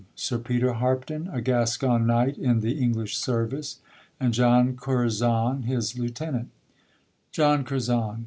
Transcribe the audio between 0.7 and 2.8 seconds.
Harpdon, a Gascon knight in the